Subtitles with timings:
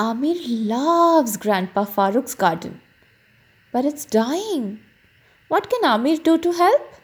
[0.00, 2.80] Amir loves Grandpa Farouk's garden,
[3.70, 4.80] but it's dying.
[5.48, 6.94] What can Amir do to help?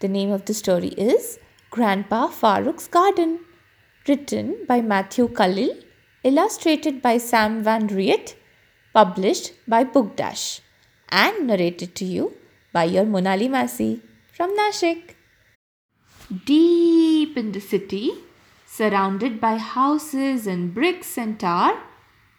[0.00, 1.38] The name of the story is
[1.70, 3.38] Grandpa Farouk's Garden,
[4.08, 5.70] written by Matthew Kalil,
[6.24, 8.34] illustrated by Sam Van Riet,
[8.92, 10.60] published by Book Dash,
[11.08, 12.32] and narrated to you
[12.72, 14.00] by your Monali Masi
[14.32, 15.14] from Nashik.
[16.46, 18.10] Deep in the city,
[18.76, 21.80] surrounded by houses and bricks and tar,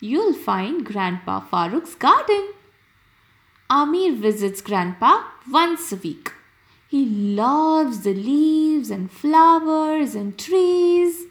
[0.00, 2.48] you'll find Grandpa Farouk's garden.
[3.70, 6.32] Amir visits Grandpa once a week.
[6.88, 11.26] He loves the leaves and flowers and trees.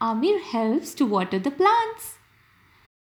[0.00, 2.18] Amir helps to water the plants.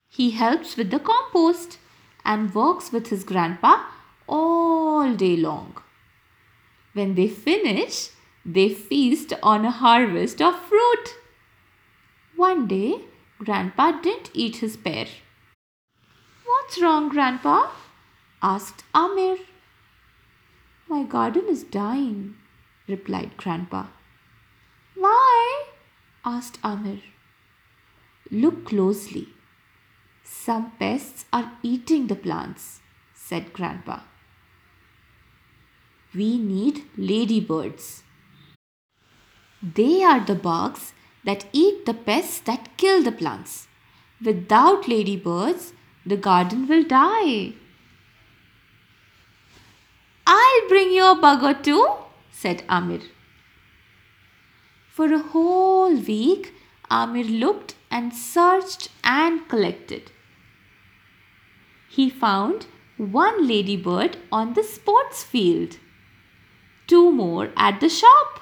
[0.09, 1.79] He helps with the compost
[2.25, 3.87] and works with his grandpa
[4.29, 5.77] all day long.
[6.93, 8.11] When they finish,
[8.45, 11.17] they feast on a harvest of fruit.
[12.37, 13.03] One day,
[13.39, 15.07] Grandpa didn't eat his pear.
[16.45, 17.71] What's wrong, Grandpa?
[18.43, 19.37] asked Amir.
[20.89, 22.37] My garden is dying,
[22.89, 23.87] replied Grandpa.
[24.95, 25.65] Why?
[26.25, 27.01] asked Amir.
[28.31, 29.29] Look closely.
[30.25, 32.81] Some pests are eating the plants,
[33.15, 34.01] said Grandpa.
[36.15, 38.02] We need ladybirds.
[39.63, 40.93] They are the bugs
[41.25, 43.69] that eat the pests that kill the plants.
[44.25, 45.73] Without ladybirds,
[46.05, 47.53] the garden will die.
[50.27, 51.87] I'll bring you a bug or two,
[52.33, 53.03] said Amir.
[54.89, 56.53] For a whole week,
[56.91, 60.11] Amir looked and searched and collected.
[61.89, 62.67] He found
[62.97, 65.79] one ladybird on the sports field,
[66.87, 68.42] two more at the shop,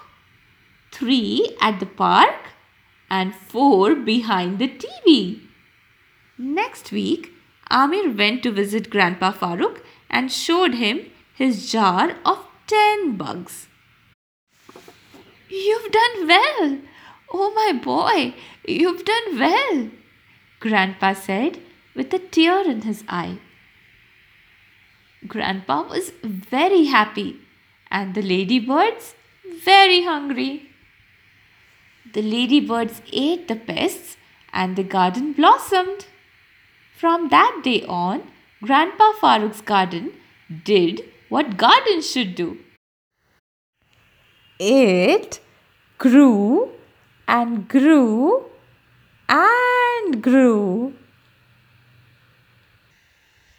[1.00, 2.50] three at the park,
[3.08, 5.40] and four behind the TV.
[6.38, 7.32] Next week,
[7.70, 11.00] Amir went to visit Grandpa Farouk and showed him
[11.34, 13.66] his jar of ten bugs.
[15.48, 16.78] You've done well.
[17.33, 18.34] Oh, my boy,
[18.66, 19.89] you've done well,
[20.60, 21.60] Grandpa said
[21.94, 23.39] with a tear in his eye.
[25.27, 27.39] Grandpa was very happy
[27.90, 29.14] and the ladybirds
[29.64, 30.70] very hungry.
[32.12, 34.16] The ladybirds ate the pests
[34.52, 36.06] and the garden blossomed.
[36.98, 38.22] From that day on,
[38.62, 40.12] Grandpa Farouk's garden
[40.64, 42.58] did what gardens should do.
[44.58, 45.40] It
[45.98, 46.72] grew
[47.28, 48.44] and grew
[49.28, 50.94] and grew.